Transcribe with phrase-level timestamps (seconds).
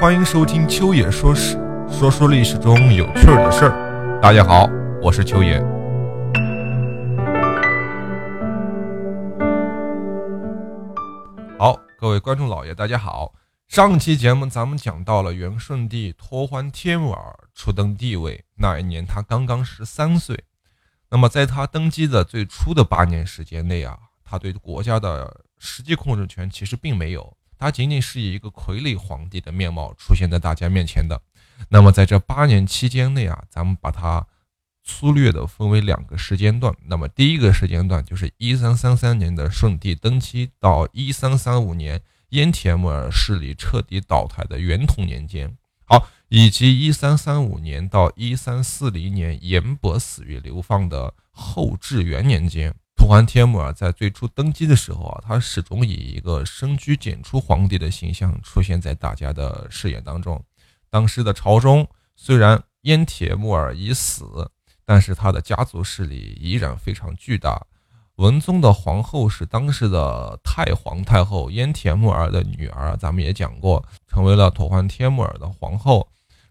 [0.00, 1.54] 欢迎收听秋野说史，
[1.90, 4.20] 说说历史中有趣的事儿。
[4.22, 4.70] 大家好，
[5.02, 5.60] 我是秋野。
[11.58, 13.34] 好，各位观众老爷，大家好。
[13.66, 20.44] 上期节目咱们讲到了元顺帝托欢帖木儿初登帝位那一年，他刚刚十三岁。
[21.10, 27.36] 那么在他登基的最初的八年时间内啊，他对国家的实际控制权其实并没有。
[27.58, 31.20] 他仅仅是以一个傀儡皇帝的面貌出现在大家面前的。
[31.68, 34.24] 那么在这八年期间内啊，咱们把它
[34.84, 36.72] 粗略的分为两个时间段。
[36.86, 42.00] 那么第一个时间段就是一三三三年的顺帝登基到一三三五年
[42.30, 52.74] 燕铁木儿势力彻底倒台的元统年间，好，以及一三三五年到一三四零年延伯死于流放的后至元年间。
[53.08, 60.38] 托欢帖木儿在最初登基的时候啊，他始终以一个深居简出皇帝的形象出现在大家的视野当中。
[60.90, 64.50] 当时的朝中虽然燕铁木儿已死，
[64.84, 67.58] 但是他的家族势力依然非常巨大。
[68.16, 76.06] 文宗的皇后是当时的太皇太后燕铁木儿的女儿，咱们也讲过，成为了托欢帖木儿的皇后。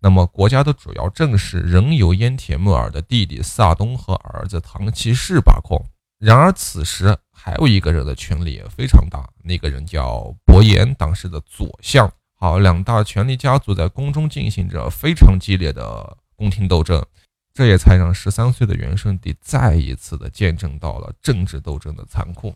[0.00, 5.82] 那么国家的主要政事仍由燕铁木儿的弟弟萨东和儿子唐其世把控。
[6.24, 12.08] 然而，此时还有一个人的权力也非常大，那个人叫伯颜，当时的左相。
[12.36, 17.04] 好，两大权力家族在宫中进行着非常激烈的宫廷斗争，
[17.52, 22.54] 这也才让十三岁的元顺帝再一次的见证到了政治斗争的残酷。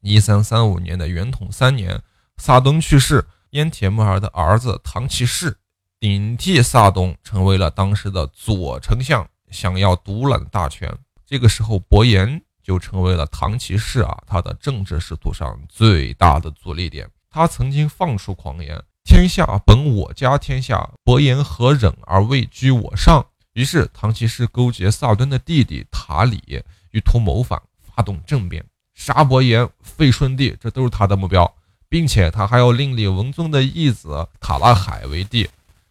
[0.00, 2.02] 一三三五年的元统三年，
[2.38, 5.56] 萨东去世，燕铁木儿的儿子唐其世
[6.00, 10.92] 顶替萨东，成为了当时的左丞相，想要独揽大权。
[11.24, 12.42] 这个时候，伯颜。
[12.64, 17.08] 就成为了唐骑士啊，他的政治仕途上最大的阻力点。
[17.30, 31.54] 他曾经放出狂言：“天下本我家天下，伯颜何忍而位居我上？”于是，唐骑士勾结萨敦的弟弟塔里，欲图谋反，发动政变，杀伯颜、废顺帝，这都是他的目标，
[31.88, 35.48] 并且他还要另立文宗的义子塔拉海为帝。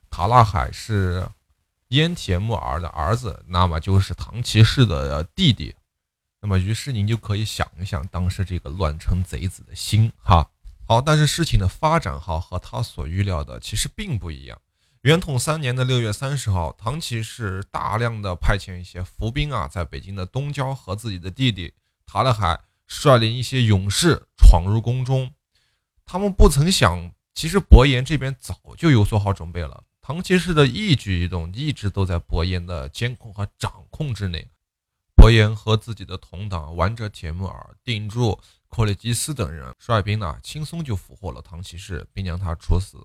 [0.10, 1.26] 塔拉海是
[1.90, 5.74] 燕铁木儿的儿子，那么就是唐骑士的弟弟。
[6.46, 10.46] 那么，于是您就可以想一想，当时这个乱臣贼子的心哈。
[10.86, 14.60] 好，但是事情的发展哈和他所预料的其实并不一样。
[15.04, 21.74] 元统三年的六月三十号，唐骑士大量的派遣一些伏兵啊，在北京的东郊和自己的弟弟
[22.06, 25.32] 塔勒海率领一些勇士闯入宫中。
[26.06, 29.86] 他们不曾想，其实伯颜这边早就有做好准备了。
[30.02, 34.46] 唐骑士的一举一动一直都在伯颜的监控和掌控之内。
[35.24, 42.98] 伯颜和自己的同党玩者铁木尔、定住、克里基斯等人率兵呢，轻松就俘获了唐骑士，并将他处死。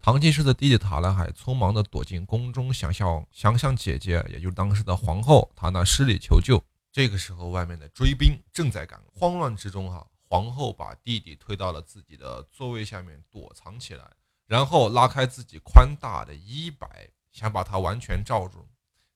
[0.00, 6.60] 唐骑士的弟弟塔兰海匆忙地躲进宫中，想向想向姐姐，也就是当时的皇后，他那施礼求救。
[6.90, 14.10] 这个时候，外面的追兵正在赶，慌乱之中，哈，皇后把弟弟推到了自己的座位下面躲藏起来，
[14.44, 18.66] 然后拉开自己宽大的衣摆，想把他完全罩住。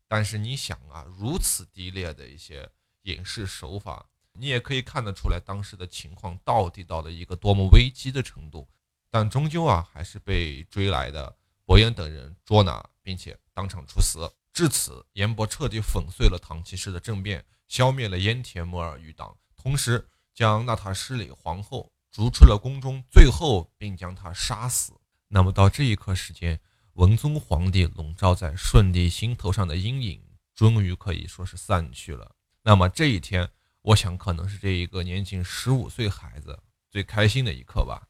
[0.06, 2.70] 但是你想啊，如此低劣的一些
[3.02, 8.68] 隐饰手法，你也可以看得出来当时的情况到底到了一个多么危机的程度。
[9.10, 14.30] 但终究啊，还是被追来的伯颜等人捉拿，并且当场处死。
[14.52, 24.92] 至此，严伯彻底粉碎了唐骑士的政变，消灭了燕铁木儿余党，同时将纳塔施里皇后逐出了宫中，最后并将她杀死。
[25.28, 26.60] 那么到这一刻时间。
[26.94, 30.22] 文宗皇帝笼罩在顺帝心头上的阴影，
[30.54, 32.36] 终于可以说是散去了。
[32.62, 33.50] 那么这一天，
[33.82, 38.06] 我想可能是这一个年仅十五岁孩子最开心的一刻吧。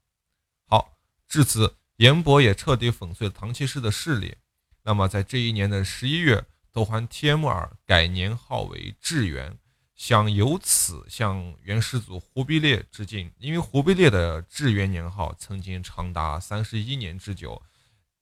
[0.66, 4.36] 好，至此，严伯也彻底粉碎了唐七世的势力。
[4.82, 9.58] 那么在这一年的十一月，都还帖木儿改年号为至元，
[9.94, 17.62] 想由此向元世祖忽必烈致敬，因为忽必烈的至元年号曾经长达三十一年之久。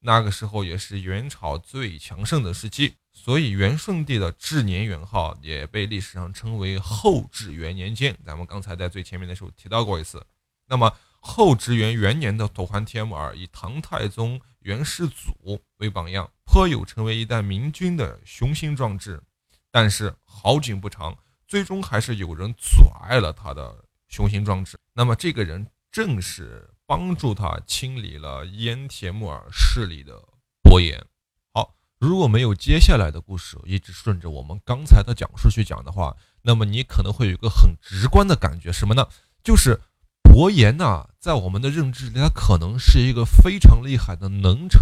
[0.05, 8.19] 那个时候也是元朝最强盛的时期，所以元顺帝的至年元号也被历史上称为后至元年间。
[8.27, 10.27] 咱们刚才在最前面的时候提到过一次。
[10.67, 19.23] 那么后至元元年的妥欢帖木儿以唐太宗元世祖为榜样，颇有成为一代明君的雄心壮志。
[19.71, 21.17] 但是好景不长，
[21.47, 24.77] 最终还是有人阻碍了他的雄心壮志。
[24.95, 26.69] 那么这个人正是。
[26.87, 30.23] 帮助他清理了烟铁木耳势力的
[30.63, 31.07] 伯颜。
[31.53, 39.09] 好，如果没有接下来的故事，一直顺着我们刚才的讲述去讲的话，那么你可能会有一个很直观的感觉，什么呢？
[39.43, 39.81] 就是
[40.23, 44.81] 伯颜呐，在我们的认知里，他可能是一个非常厉害的能臣，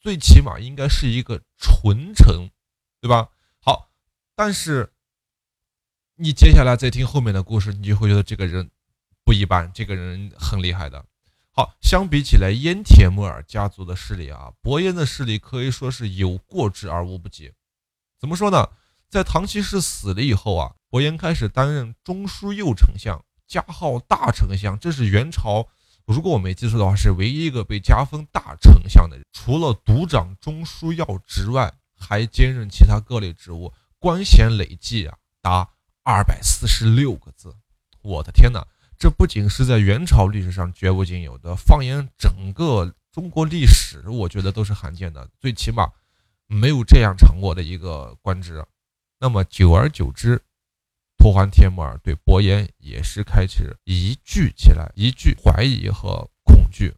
[0.00, 2.50] 最起码应该是一个纯臣，
[3.00, 3.30] 对吧？
[3.60, 3.90] 好，
[4.34, 4.92] 但是
[6.16, 8.70] 你接下来再听后面的故事，你就会觉得这个人
[9.24, 11.04] 不一般，这个人很厉害的。
[11.58, 17.52] 好，相比起来，燕铁木儿家族的势力啊，伯颜的势力可以说是有过之而无不及。
[18.20, 18.68] 怎么说呢？
[19.10, 24.78] 在唐七世死了以后啊，伯颜开始担任中书右丞相，加号大丞相。
[24.78, 25.66] 这是元朝，
[26.06, 29.26] 如果我没记错的话，是唯一一个被加封大丞相的人。
[29.32, 35.68] 除了独掌中书要职外，还兼任其他各类职务，官衔累计啊达
[36.04, 37.52] 二百四十六个字。
[38.00, 38.64] 我的天哪！
[38.98, 45.88] 这不仅是在元朝历史上绝无仅有的，放眼整个中国历史，我觉得都是罕见的，最起码
[46.48, 48.64] 没有这样长过的一个官职。
[49.20, 50.42] 那么久而久之，
[51.16, 56.92] 拓欢帖木儿对伯颜也是开始疑惧起来，疑惧、怀疑和恐惧。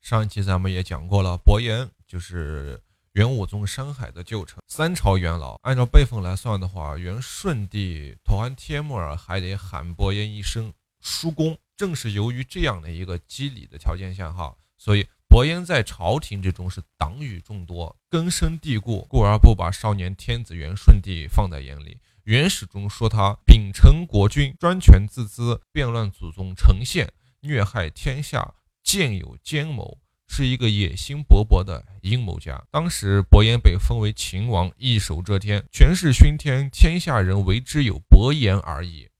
[0.00, 2.80] 上一期咱们也讲过了，伯颜就是
[3.12, 5.56] 元武宗山海的旧臣，三朝元老。
[5.62, 10.72] 按照辈分来算的话，元顺帝拓欢帖木儿还得喊伯颜一声。
[11.04, 21.98] 叔公，正是由于这样的一个机理的条件下，哈，所以伯颜在朝廷之中是党羽众多，根深蒂固，故而不把少年天子元顺帝放在眼里。
[22.22, 32.64] 元史中说他秉承国君，专权自恣，变乱祖宗臣宪，虐害天下，建有奸谋，是一个野心勃勃的阴谋家。
[32.70, 39.10] 当时伯颜被封为秦王，一手遮天，权势熏天，天下人为之有伯颜而已。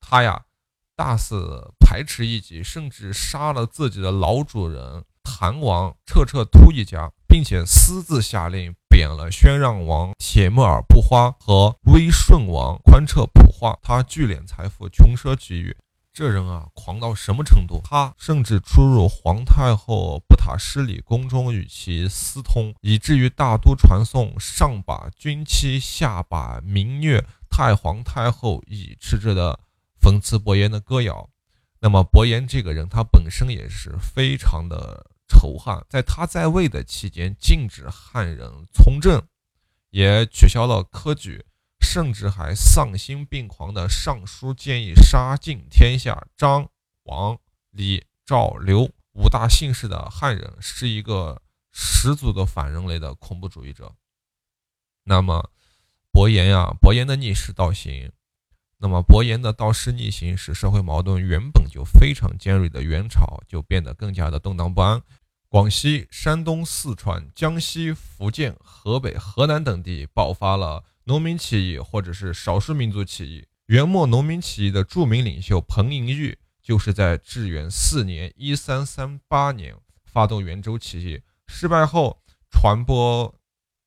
[0.00, 0.46] 他呀。
[0.98, 13.78] 大肆排斥异己，甚至杀了自己的老主人谭王彻彻突一家，并且私自下令贬了宣让王铁木儿不花和威顺王宽彻普化。
[13.80, 15.76] 他聚敛财富，穷奢极欲。
[16.12, 17.80] 这人啊，狂到什么程度？
[17.84, 29.60] 他甚至出入皇太后不塔失礼宫中与其私通，以至于大都传颂上把君妻，下把民虐太皇太后，以吃着的。
[30.00, 31.28] 讽刺伯颜的歌谣，
[31.80, 39.22] 那么伯颜这个人，他本身也是非常的仇汉，在他在位的期间，禁止汉人从政，
[39.90, 41.44] 也取消了科举，
[41.80, 46.68] 甚至还丧心病狂的上书建议杀尽天下张、
[47.04, 47.38] 王、
[47.70, 51.42] 李、赵、刘五大姓氏的汉人，是一个
[51.72, 53.94] 十足的反人类的恐怖主义者。
[55.04, 55.50] 那么
[56.10, 58.12] 伯颜呀，伯颜的逆势道行。
[58.80, 65.02] 那么，伯颜的道师逆行，使社会矛盾原本就非常尖锐的元朝就变得更加的动荡不安。
[65.48, 73.46] 广西、山东、四川、江西、福建、河北、河南等地爆发了农民起义或者是少数民族起义。
[73.66, 79.74] 元末农民起义的著名领袖彭莹玉，就是在至元四年（一三三八年）
[80.06, 83.34] 发动元州起义，失败后传播，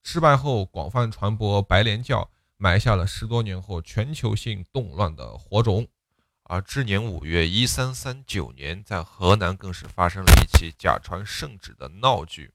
[0.04, 2.30] 失败后广泛传播白莲教。
[2.64, 5.88] 埋下了十多年后全球性动乱的火种，
[6.44, 12.54] 而至年五月一三三九年，在河南更是发生了一起假传圣旨的闹剧。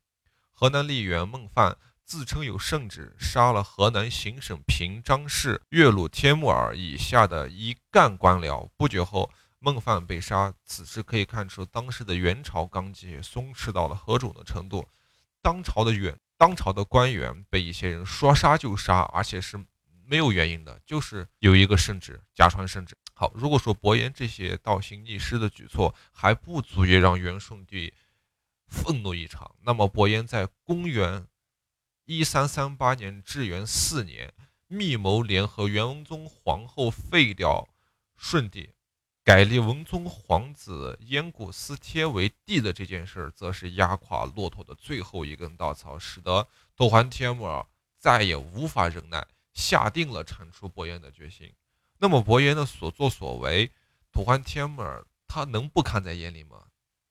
[0.52, 8.68] 河南吏员孟范自称有圣旨，杀了河南行省平章事岳麓天木儿以下的一干官僚。
[8.76, 10.54] 不久后，孟范被杀。
[10.64, 14.86] 此时可以看出，当时的元朝纲纪松弛到了何种的程度。
[15.42, 19.58] 当朝的元当朝的官员被一些人说杀就杀，而且是。
[20.06, 22.96] 没有原因的，就是有一个圣旨，假传圣旨。
[23.12, 27.92] 好，如果说伯颜这些倒行逆施的举措还不足以让元顺帝
[28.68, 31.26] 愤怒异常，那么伯颜在公元
[32.04, 34.32] 一三三八年至元四年
[34.68, 37.68] 密谋联合元文宗皇后废掉
[38.16, 38.70] 顺帝，
[39.24, 46.46] 改立文宗皇子燕古斯帖为帝的这件事，则是压垮骆驼的最后一根稻草，使得
[46.76, 47.66] 拓欢帖木儿
[47.98, 49.26] 再也无法忍耐。
[49.56, 51.50] 下定了铲除伯颜的决心。
[51.96, 53.72] 那么伯颜的所作所为，
[54.12, 56.62] 土欢帖木儿他能不看在眼里吗？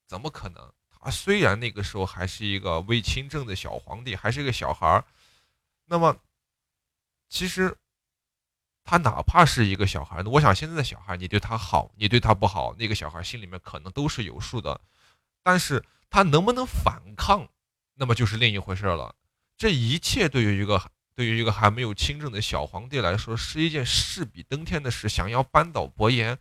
[0.06, 0.72] 怎么可能？
[1.02, 5.04] 他虽然那个时候还是一个未亲政的小皇帝，还是一个小孩儿，
[5.86, 6.16] 那么
[7.30, 7.76] 其实
[8.84, 14.80] 他哪怕是一个小孩儿，我想现在的小孩，你对他好，你对他不好，那个小孩心里面可能都是有数的。
[15.42, 17.50] 但是他能不能反抗，
[17.96, 19.16] 那么就是另一回事了。
[19.58, 20.92] 这一切对于一个。
[21.16, 25.08] 对于一个还没有亲政的小皇帝来说，是一件势比登天的事。
[25.08, 26.38] 想要扳倒伯颜，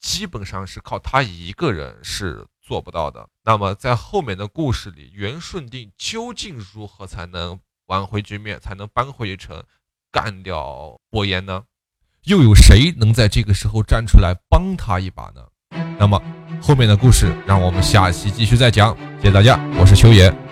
[0.00, 3.28] 基本上是靠他一个人是做不到的。
[3.44, 9.62] 那么，在后面的故事里，元顺帝究竟如何才能挽回局面，才能扳回一城，
[10.10, 11.64] 干掉伯颜呢？
[12.24, 15.46] 又有谁能在这个时候站出来帮他一把呢？
[15.98, 16.20] 那么，
[16.62, 18.96] 后面的故事让我们下期继续再讲。
[19.18, 20.45] 谢谢大家，我是秋野。